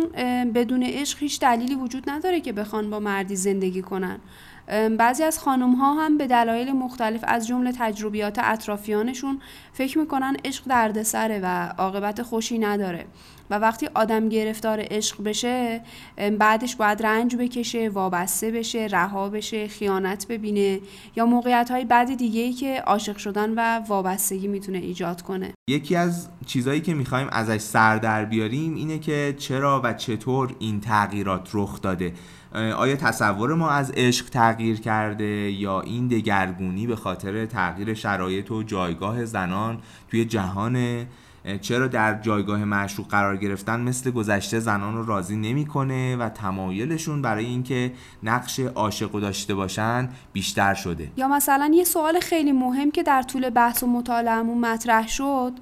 بدون 0.56 0.84
عشق 0.84 1.20
هیچ 1.20 1.40
دلیلی 1.40 1.76
وجود 1.76 2.10
نداره 2.10 2.42
که 2.42 2.54
بخوان 2.54 2.90
با 2.90 3.00
مردی 3.00 3.36
زندگی 3.36 3.82
کنن. 3.82 4.20
بعضی 4.98 5.24
از 5.24 5.40
خانم 5.40 5.72
ها 5.72 5.94
هم 5.94 6.18
به 6.18 6.28
دلایل 6.28 6.72
مختلف 6.72 7.24
از 7.28 7.48
جمله 7.48 7.72
تجربیات 7.72 8.40
اطرافیانشون 8.40 9.40
فکر 9.74 9.98
می‌کنن 10.00 10.38
عشق 10.46 10.64
دردسره 10.68 11.40
و 11.44 11.74
عاقبت 11.78 12.22
خوشی 12.22 12.60
نداره. 12.60 13.06
و 13.52 13.54
وقتی 13.54 13.90
آدم 13.96 14.30
گرفتار 14.30 14.86
عشق 14.92 15.24
بشه 15.24 15.82
بعدش 16.40 16.76
باید 16.76 17.06
رنج 17.06 17.36
بکشه 17.36 17.90
وابسته 17.90 18.52
بشه 18.52 18.88
رها 18.92 19.30
بشه 19.30 19.68
خیانت 19.68 20.28
ببینه 20.28 20.80
یا 21.16 21.26
موقعیت 21.26 21.72
های 21.72 21.86
بعد 21.86 22.18
دیگه 22.18 22.42
ای 22.42 22.54
که 22.54 22.82
عاشق 22.88 23.18
شدن 23.18 23.54
و 23.56 23.82
وابستگی 23.88 24.48
می‌تونه 24.48 24.78
ایجاد 24.78 25.22
کنه. 25.22 25.54
یکی 25.70 25.96
از 25.96 26.30
چیزهایی 26.46 26.82
که 26.82 26.94
می‌خوایم 26.94 27.28
ازش 27.32 27.58
سر 27.58 27.98
در 27.98 28.26
بیاریم 28.26 28.76
اینه 28.76 29.00
که 29.00 29.36
چرا 29.38 29.82
و 29.84 29.94
چطور 29.94 30.56
این 30.60 30.82
تغییرات 30.82 31.50
رخ 31.54 31.82
داده. 31.82 32.14
آیا 32.54 32.96
تصور 32.96 33.56
ما 33.56 33.70
از 33.70 33.92
عشق 33.92 34.30
تغییر 34.30 34.80
کرده 34.80 35.52
یا 35.52 35.82
این 35.82 36.08
دگرگونی 36.08 36.88
به 36.88 36.96
خاطر 36.96 37.46
تغییر 37.46 37.94
شرایط 37.94 38.52
و 38.52 38.64
جایگاه 38.64 39.26
زنان 39.26 39.78
توی 40.10 40.26
جهان 40.26 41.06
چرا 41.62 41.88
در 41.88 42.22
جایگاه 42.22 42.66
معشوق 42.66 43.08
قرار 43.08 43.38
گرفتن 43.38 43.80
مثل 43.80 44.12
گذشته 44.12 44.60
زنان 44.60 44.96
رو 44.96 45.06
راضی 45.06 45.36
نمی‌کنه 45.36 46.16
و 46.16 46.30
تمایلشون 46.30 47.22
برای 47.22 47.46
اینکه 47.46 47.92
نقش 48.24 48.60
عاشق 48.60 49.12
داشته 49.12 49.56
باشن 49.56 50.10
بیشتر 50.34 50.74
شده؟ 50.74 51.12
یا 51.18 51.28
مثلا 51.28 51.72
یه 51.74 51.84
سوال 51.84 52.20
خیلی 52.20 52.52
مهم 52.52 52.92
که 52.92 53.04
در 53.04 53.22
طول 53.22 53.50
بحث 53.50 53.84
و 53.84 53.88
مطالعهمون 53.88 54.58
مطرح 54.58 55.08
شد 55.08 55.54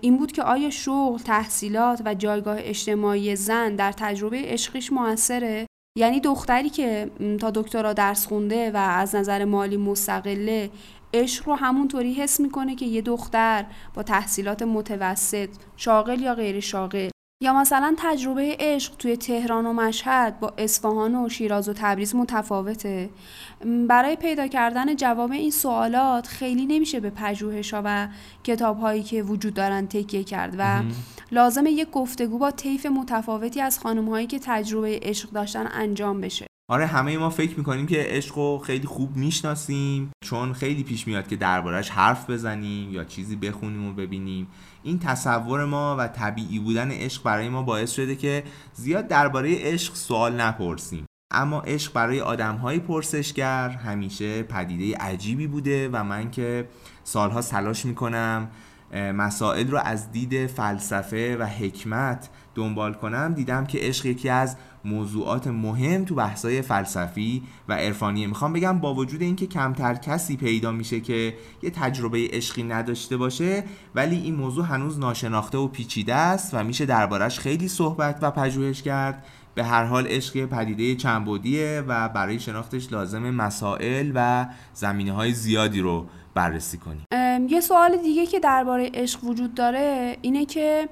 این 0.00 0.16
بود 0.16 0.32
که 0.32 0.42
آیا 0.42 0.70
شغل، 0.70 1.18
تحصیلات 1.18 2.02
و 2.04 2.14
جایگاه 2.14 2.56
اجتماعی 2.58 3.36
زن 3.36 3.76
در 3.76 3.92
تجربه 3.92 4.42
عشقیش 4.44 4.92
موثره؟ 4.92 5.66
یعنی 5.98 6.20
دختری 6.20 6.70
که 6.70 7.10
تا 7.40 7.50
دکترا 7.50 7.92
درس 7.92 8.26
خونده 8.26 8.70
و 8.70 8.76
از 8.76 9.14
نظر 9.14 9.44
مالی 9.44 9.76
مستقله 9.76 10.70
عشق 11.14 11.48
رو 11.48 11.54
همونطوری 11.54 12.14
حس 12.14 12.40
می‌کنه 12.40 12.74
که 12.74 12.86
یه 12.86 13.02
دختر 13.02 13.64
با 13.94 14.02
تحصیلات 14.02 14.62
متوسط 14.62 15.48
شاغل 15.76 16.20
یا 16.20 16.34
غیر 16.34 16.60
شاغل. 16.60 17.08
یا 17.42 17.52
مثلا 17.52 17.94
تجربه 17.98 18.56
عشق 18.60 18.96
توی 18.96 19.16
تهران 19.16 19.66
و 19.66 19.72
مشهد 19.72 20.40
با 20.40 20.52
اصفهان 20.58 21.14
و 21.14 21.28
شیراز 21.28 21.68
و 21.68 21.72
تبریز 21.72 22.14
متفاوته. 22.14 23.10
برای 23.88 24.16
پیدا 24.16 24.46
کردن 24.46 24.96
جواب 24.96 25.32
این 25.32 25.50
سوالات 25.50 26.26
خیلی 26.26 26.66
نمیشه 26.66 27.00
به 27.00 27.10
پژوهش‌ها 27.10 27.82
و 27.84 28.08
کتابهایی 28.44 29.02
که 29.02 29.22
وجود 29.22 29.54
دارن 29.54 29.86
تکیه 29.86 30.24
کرد 30.24 30.54
و 30.58 30.82
لازمه 31.32 31.70
یک 31.70 31.90
گفتگو 31.90 32.38
با 32.38 32.50
طیف 32.50 32.86
متفاوتی 32.86 33.60
از 33.60 33.78
خانمهایی 33.78 34.26
که 34.26 34.38
تجربه 34.42 35.00
عشق 35.02 35.30
داشتن 35.30 35.68
انجام 35.72 36.20
بشه. 36.20 36.46
آره 36.68 36.86
همه 36.86 37.18
ما 37.18 37.30
فکر 37.30 37.58
می‌کنیم 37.58 37.86
که 37.86 37.96
عشق 38.08 38.36
رو 38.36 38.58
خیلی 38.58 38.86
خوب 38.86 39.16
می‌شناسیم 39.16 40.10
چون 40.24 40.52
خیلی 40.52 40.82
پیش 40.82 41.06
میاد 41.06 41.28
که 41.28 41.36
دربارش 41.36 41.90
حرف 41.90 42.30
بزنیم 42.30 42.90
یا 42.90 43.04
چیزی 43.04 43.36
بخونیم 43.36 43.88
و 43.88 43.92
ببینیم. 43.92 44.46
این 44.82 44.98
تصور 44.98 45.64
ما 45.64 45.96
و 45.98 46.08
طبیعی 46.08 46.58
بودن 46.58 46.90
عشق 46.90 47.22
برای 47.22 47.48
ما 47.48 47.62
باعث 47.62 47.92
شده 47.92 48.16
که 48.16 48.44
زیاد 48.72 49.08
درباره 49.08 49.54
عشق 49.54 49.94
سوال 49.94 50.40
نپرسیم. 50.40 51.06
اما 51.30 51.60
عشق 51.60 51.92
برای 51.92 52.20
آدم 52.20 52.56
های 52.56 52.78
پرسشگر 52.78 53.68
همیشه 53.68 54.42
پدیده 54.42 54.96
عجیبی 54.96 55.46
بوده 55.46 55.88
و 55.92 56.04
من 56.04 56.30
که 56.30 56.68
سالها 57.04 57.42
تلاش 57.42 57.84
می‌کنم 57.84 58.50
مسائل 58.94 59.70
رو 59.70 59.78
از 59.78 60.12
دید 60.12 60.46
فلسفه 60.46 61.36
و 61.36 61.44
حکمت 61.46 62.28
دنبال 62.54 62.94
کنم 62.94 63.34
دیدم 63.34 63.66
که 63.66 63.78
عشق 63.78 64.06
یکی 64.06 64.28
از 64.28 64.56
موضوعات 64.84 65.46
مهم 65.46 66.04
تو 66.04 66.14
بحثای 66.14 66.62
فلسفی 66.62 67.42
و 67.68 67.72
عرفانیه. 67.72 68.26
می‌خوام 68.26 68.52
بگم 68.52 68.78
با 68.78 68.94
وجود 68.94 69.22
اینکه 69.22 69.46
کمتر 69.46 69.94
کسی 69.94 70.36
پیدا 70.36 70.72
میشه 70.72 71.00
که 71.00 71.34
یه 71.62 71.70
تجربه 71.70 72.28
عشقی 72.32 72.62
نداشته 72.62 73.16
باشه 73.16 73.64
ولی 73.94 74.16
این 74.16 74.34
موضوع 74.34 74.64
هنوز 74.64 74.98
ناشناخته 74.98 75.58
و 75.58 75.68
پیچیده 75.68 76.14
است 76.14 76.54
و 76.54 76.64
میشه 76.64 76.86
دربارش 76.86 77.38
خیلی 77.38 77.68
صحبت 77.68 78.18
و 78.22 78.30
پژوهش 78.30 78.82
کرد. 78.82 79.24
به 79.54 79.64
هر 79.64 79.84
حال 79.84 80.06
عشق 80.06 80.46
پدیده 80.46 80.94
چنبودیه 80.94 81.84
و 81.88 82.08
برای 82.08 82.40
شناختش 82.40 82.92
لازم 82.92 83.30
مسائل 83.30 84.12
و 84.14 84.46
زمینه 84.74 85.12
های 85.12 85.32
زیادی 85.32 85.80
رو 85.80 86.06
بررسی 86.34 86.78
کنیم. 86.78 87.04
یه 87.48 87.60
سوال 87.60 87.96
دیگه 87.96 88.26
که 88.26 88.40
درباره 88.40 88.90
عشق 88.94 89.24
وجود 89.24 89.54
داره 89.54 90.16
اینه 90.22 90.44
که 90.44 90.88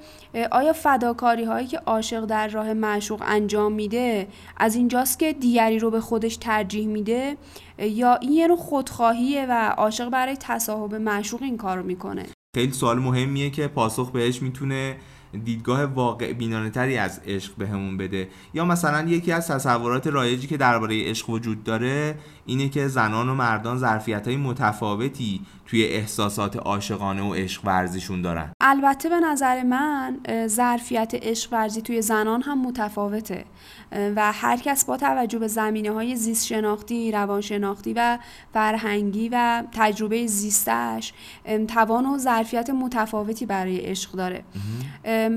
آیا 0.51 0.73
فداکاری 0.73 1.45
هایی 1.45 1.67
که 1.67 1.79
عاشق 1.79 2.25
در 2.25 2.49
راه 2.49 2.73
معشوق 2.73 3.23
انجام 3.27 3.73
میده 3.73 4.29
از 4.57 4.75
اینجاست 4.75 5.19
که 5.19 5.33
دیگری 5.33 5.79
رو 5.79 5.91
به 5.91 6.01
خودش 6.01 6.37
ترجیح 6.37 6.87
میده؟ 6.87 7.37
یا 7.79 8.15
این 8.15 8.33
یه 8.33 8.49
نوع 8.49 8.57
خودخواهیه 8.57 9.47
و 9.49 9.75
عاشق 9.77 10.09
برای 10.09 10.37
تصاحب 10.41 10.95
معشوق 10.95 11.43
این 11.43 11.57
کار 11.57 11.83
می‌کنه؟ 11.83 12.27
خیلی 12.57 12.73
سوال 12.73 12.99
مهمیه 12.99 13.51
که 13.51 13.69
پاسخ 13.69 14.11
بهش 14.11 14.43
می‌تونه 14.43 14.97
دیدگاه 15.45 15.85
واقع 15.85 16.33
بینانه 16.33 16.71
تری 16.71 16.99
از 16.99 17.21
عشق 17.27 17.55
بهمون 17.55 17.97
بده. 17.97 18.29
یا 18.55 18.65
مثلا 18.65 19.09
یکی 19.09 19.33
از 19.33 19.49
تصورات 19.49 20.07
رایجی 20.07 20.47
که 20.47 20.57
درباره 20.57 21.11
عشق 21.11 21.31
وجود 21.31 21.65
داره 21.65 22.15
اینه 22.47 22.69
که 22.69 22.89
زنان 22.89 23.29
و 23.29 23.35
مردان 23.35 23.79
ظرفیت 23.79 24.29
های 24.29 24.37
متفاوتی 24.37 25.41
توی 25.73 25.85
احساسات 25.85 26.57
عاشقانه 26.57 27.23
و 27.23 27.35
عشق 27.35 27.65
ورزیشون 27.65 28.23
دارن. 28.23 28.53
البته 28.61 29.09
به 29.09 29.21
نظر 29.21 29.63
من 29.63 30.21
ظرفیت 30.47 31.15
عشق 31.15 31.53
ورزی 31.53 31.83
توی 31.83 32.03
زنان 32.03 32.43
هم 32.43 32.67
متفاوته. 32.67 33.45
و 34.17 34.33
هر 34.33 34.57
کس 34.57 34.85
با 34.85 34.97
توجه 34.97 35.39
به 35.39 35.49
زمینه 35.49 35.91
های 35.91 36.17
زیست 36.17 36.47
شناختی، 36.47 37.13
روان 37.13 37.41
شناختی 37.41 37.93
و 37.93 38.19
فرهنگی 38.53 39.29
و 39.29 39.63
تجربه 39.73 40.27
زیستش 40.27 41.13
توان 41.69 42.07
و 42.07 42.19
ظرفیت 42.19 42.71
متفاوتی 42.71 43.47
برای 43.47 43.77
عشق 43.77 44.13
داره. 44.13 44.45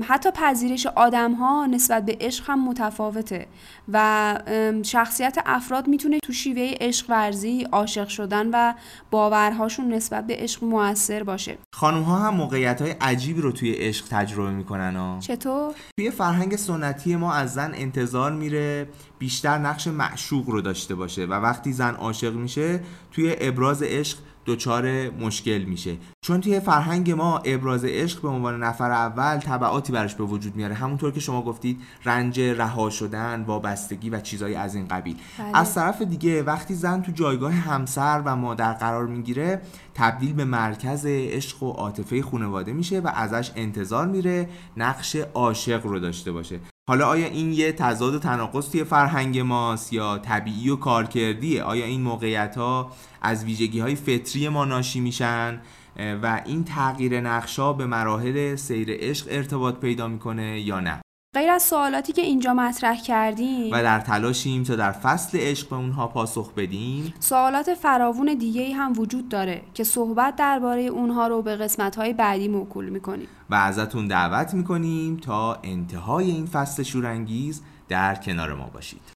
حتی 0.02 0.30
پذیرش 0.30 0.86
آدم 0.86 1.32
ها 1.32 1.66
نسبت 1.66 2.04
به 2.04 2.16
عشق 2.20 2.50
هم 2.50 2.68
متفاوته. 2.68 3.46
و 3.92 4.38
شخصیت 4.82 5.38
افراد 5.46 5.88
می‌تونه 5.88 6.18
تو 6.18 6.32
شیوه 6.32 6.74
عشق 6.80 7.06
ورزی 7.10 7.62
عاشق 7.72 8.08
شدن 8.08 8.50
و 8.52 8.74
باورهاشون 9.10 9.94
نسبت 9.94 10.25
به 10.26 10.36
عشق 10.36 10.64
موثر 10.64 11.22
باشه 11.22 11.58
خانم 11.74 12.02
ها 12.02 12.18
هم 12.18 12.34
موقعیت 12.34 12.82
های 12.82 12.90
عجیبی 12.90 13.40
رو 13.40 13.52
توی 13.52 13.72
عشق 13.72 14.06
تجربه 14.10 14.50
می‌کنن 14.50 14.96
ها. 14.96 15.18
چطور؟ 15.20 15.74
توی 15.98 16.10
فرهنگ 16.10 16.56
سنتی 16.56 17.16
ما 17.16 17.32
از 17.32 17.54
زن 17.54 17.72
انتظار 17.74 18.32
میره 18.32 18.88
بیشتر 19.18 19.58
نقش 19.58 19.86
معشوق 19.86 20.50
رو 20.50 20.60
داشته 20.60 20.94
باشه 20.94 21.26
و 21.26 21.32
وقتی 21.32 21.72
زن 21.72 21.94
عاشق 21.94 22.34
میشه 22.34 22.80
توی 23.12 23.36
ابراز 23.40 23.82
عشق 23.82 24.18
دچار 24.46 25.10
مشکل 25.10 25.62
میشه. 25.62 25.96
چون 26.20 26.40
توی 26.40 26.60
فرهنگ 26.60 27.10
ما 27.10 27.38
ابراز 27.38 27.84
عشق 27.84 28.22
به 28.22 28.28
عنوان 28.28 28.62
نفر 28.62 28.90
اول 28.90 29.36
تبعاتی 29.36 29.92
براش 29.92 30.14
به 30.14 30.24
وجود 30.24 30.56
میاره. 30.56 30.74
همونطور 30.74 31.12
که 31.12 31.20
شما 31.20 31.42
گفتید 31.42 31.80
رنج 32.04 32.40
رها 32.40 32.90
شدن 32.90 33.44
وابستگی 33.46 34.10
و 34.10 34.20
چیزایی 34.20 34.54
از 34.54 34.74
این 34.74 34.88
قبیل. 34.88 35.16
بله. 35.38 35.58
از 35.58 35.74
طرف 35.74 36.02
دیگه 36.02 36.42
وقتی 36.42 36.74
زن 36.74 37.02
تو 37.02 37.12
جایگاه 37.12 37.52
همسر 37.52 38.22
و 38.24 38.36
مادر 38.36 38.72
قرار 38.72 39.06
می‌گیره 39.06 39.60
تبدیل 39.94 40.32
به 40.32 40.44
مرکز 40.44 41.06
عشق 41.06 41.62
و 41.62 41.70
عاطفه 41.70 42.22
خانواده 42.22 42.72
میشه 42.72 43.00
و 43.00 43.10
ازش 43.14 43.52
انتظار 43.56 44.06
میره 44.06 44.48
نقش 44.76 45.16
عاشق 45.16 45.86
رو 45.86 45.98
داشته 45.98 46.32
باشه. 46.32 46.60
حالا 46.88 47.06
آیا 47.06 47.26
این 47.26 47.52
یه 47.52 47.72
تضاد 47.72 48.14
و 48.14 48.18
تناقض 48.18 48.70
توی 48.70 48.84
فرهنگ 48.84 49.38
ماست 49.38 49.92
یا 49.92 50.18
طبیعی 50.18 50.70
و 50.70 50.76
کارکردیه؟ 50.76 51.62
آیا 51.62 51.84
این 51.84 52.00
موقعیت 52.02 52.56
ها 52.56 52.92
از 53.22 53.44
ویژگی 53.44 53.80
های 53.80 53.94
فطری 53.94 54.48
ما 54.48 54.64
ناشی 54.64 55.00
میشن؟ 55.00 55.62
و 56.22 56.42
این 56.46 56.64
تغییر 56.64 57.20
نقشا 57.20 57.72
به 57.72 57.86
مراحل 57.86 58.56
سیر 58.56 58.88
عشق 58.90 59.26
ارتباط 59.30 59.78
پیدا 59.78 60.08
می‌کنه 60.08 60.60
یا 60.60 60.80
نه؟ 60.80 61.00
غیر 61.36 61.50
از 61.50 61.62
سوالاتی 61.62 62.12
که 62.12 62.22
اینجا 62.22 62.54
مطرح 62.54 63.00
کردیم 63.00 63.72
و 63.72 63.82
در 63.82 64.00
تلاشیم 64.00 64.62
تا 64.62 64.76
در 64.76 64.92
فصل 64.92 65.38
عشق 65.38 65.68
به 65.68 65.76
اونها 65.76 66.06
پاسخ 66.06 66.52
بدیم. 66.52 67.14
سوالات 67.20 67.74
فراوون 67.74 68.34
دیگه 68.34 68.74
هم 68.74 68.92
وجود 68.96 69.28
داره 69.28 69.62
که 69.74 69.84
صحبت 69.84 70.36
درباره 70.36 70.82
اونها 70.82 71.26
رو 71.26 71.42
به 71.42 71.56
قسمت‌های 71.56 72.12
بعدی 72.12 72.48
موکول 72.48 72.88
می‌کنیم. 72.88 73.28
و 73.50 73.54
ازتون 73.54 74.08
دعوت 74.08 74.54
می‌کنیم 74.54 75.16
تا 75.16 75.58
انتهای 75.62 76.30
این 76.30 76.46
فصل 76.46 76.82
شورانگیز 76.82 77.62
در 77.88 78.14
کنار 78.14 78.54
ما 78.54 78.70
باشید. 78.74 79.15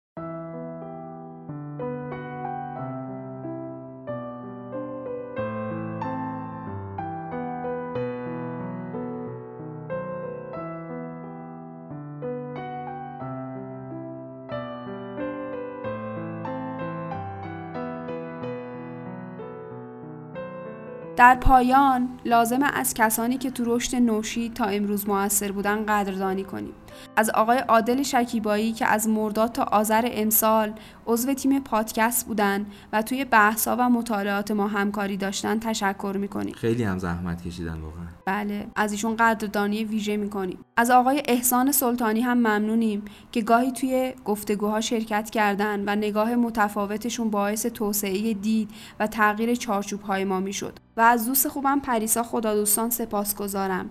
در 21.21 21.35
پایان 21.35 22.09
لازم 22.25 22.63
از 22.63 22.95
کسانی 22.95 23.39
که 23.39 23.51
تو 23.51 23.63
رشد 23.67 23.97
نوشی 23.97 24.49
تا 24.49 24.65
امروز 24.65 25.09
موثر 25.09 25.53
بودن 25.53 25.87
قدردانی 25.87 26.45
کنیم. 26.45 26.73
از 27.17 27.31
آقای 27.31 27.59
عادل 27.59 28.03
شکیبایی 28.03 28.73
که 28.73 28.87
از 28.87 29.09
مرداد 29.09 29.53
تا 29.53 29.63
آذر 29.63 30.09
امسال 30.13 30.73
عضو 31.07 31.35
تیم 31.35 31.61
پادکست 31.61 32.27
بودن 32.27 32.67
و 32.93 33.03
توی 33.03 33.25
بحثا 33.25 33.77
و 33.79 33.91
مطالعات 33.91 34.51
ما 34.51 34.67
همکاری 34.69 35.17
داشتن 35.17 35.59
تشکر 35.59 36.17
می‌کنیم. 36.19 36.55
خیلی 36.55 36.85
هم 36.85 36.99
زحمت 36.99 37.43
کشیدن 37.43 37.81
واقعا. 37.81 38.05
بله 38.27 38.67
از 38.77 38.93
ایشون 38.93 39.17
قدردانی 39.17 39.85
ویژه 39.85 40.17
می‌کنیم. 40.17 40.59
از 40.77 40.91
آقای 40.91 41.23
احسان 41.29 41.73
سلطانی 41.73 42.21
هم 42.21 42.39
ممنونیم 42.39 43.05
که 43.33 43.43
گاهی 43.43 43.73
توی 43.73 44.13
گفتگوها 44.25 44.81
شرکت 44.81 45.31
کردن 45.31 45.83
و 45.87 45.97
نگاه 45.97 46.35
متفاوتشون 46.35 47.31
باعث 47.31 47.67
توسعه 47.67 48.35
دید 48.35 48.71
و 49.01 49.07
تغییر 49.07 49.55
چارچوب 49.55 50.01
های 50.03 50.25
ما 50.25 50.41
می‌شد. 50.41 50.79
و 50.97 51.01
از 51.01 51.27
دوست 51.27 51.49
خوبم 51.49 51.81
پریسا 51.81 52.23
خدا 52.23 52.55
دوستان 52.55 52.91
سپاس 52.91 53.35
گذارم 53.35 53.91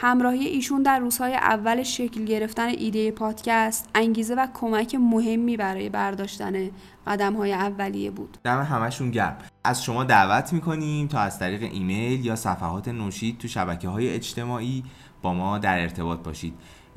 همراهی 0.00 0.46
ایشون 0.46 0.82
در 0.82 0.98
روزهای 0.98 1.34
اول 1.34 1.82
شکل 1.82 2.24
گرفتن 2.24 2.68
ایده 2.68 3.10
پادکست 3.10 3.88
انگیزه 3.94 4.34
و 4.34 4.46
کمک 4.54 4.94
مهمی 4.94 5.56
برای 5.56 5.88
برداشتن 5.88 6.70
قدم 7.06 7.34
های 7.34 7.52
اولیه 7.52 8.10
بود. 8.10 8.38
دم 8.44 8.62
همشون 8.62 9.10
گرم. 9.10 9.36
از 9.64 9.84
شما 9.84 10.04
دعوت 10.04 10.52
می‌کنیم 10.52 11.08
تا 11.08 11.18
از 11.20 11.38
طریق 11.38 11.62
ایمیل 11.62 12.26
یا 12.26 12.36
صفحات 12.36 12.88
نوشید 12.88 13.38
تو 13.38 13.48
شبکه 13.48 13.88
های 13.88 14.10
اجتماعی 14.10 14.84
با 15.22 15.34
ما 15.34 15.58
در 15.58 15.80
ارتباط 15.80 16.18
باشید. 16.18 16.54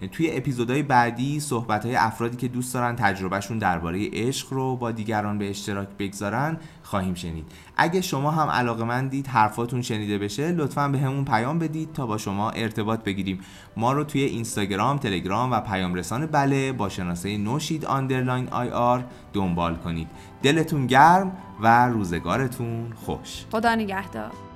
توی 0.07 0.37
اپیزودهای 0.37 0.83
بعدی 0.83 1.39
صحبت 1.39 1.85
های 1.85 1.95
افرادی 1.95 2.37
که 2.37 2.47
دوست 2.47 2.73
دارن 2.73 2.95
تجربهشون 2.95 3.57
درباره 3.57 4.09
عشق 4.13 4.53
رو 4.53 4.75
با 4.75 4.91
دیگران 4.91 5.37
به 5.37 5.49
اشتراک 5.49 5.87
بگذارن 5.99 6.57
خواهیم 6.83 7.13
شنید. 7.13 7.45
اگه 7.77 8.01
شما 8.01 8.31
هم 8.31 8.49
علاقه‌مندید 8.49 9.27
حرفاتون 9.27 9.81
شنیده 9.81 10.17
بشه 10.17 10.51
لطفا 10.51 10.87
بهمون 10.87 11.25
پیام 11.25 11.59
بدید 11.59 11.93
تا 11.93 12.05
با 12.05 12.17
شما 12.17 12.49
ارتباط 12.49 13.03
بگیریم. 13.03 13.39
ما 13.77 13.93
رو 13.93 14.03
توی 14.03 14.21
اینستاگرام، 14.21 14.97
تلگرام 14.97 15.51
و 15.51 15.59
پیام 15.59 15.93
رسان 15.93 16.25
بله 16.25 16.71
با 16.71 16.89
شناسه 16.89 17.37
نوشید 17.37 17.85
underline 17.85 18.47
IR 18.49 19.03
دنبال 19.33 19.75
کنید. 19.75 20.07
دلتون 20.43 20.87
گرم 20.87 21.31
و 21.61 21.87
روزگارتون 21.87 22.93
خوش. 22.95 23.45
خدا 23.51 23.75
نگهدار. 23.75 24.50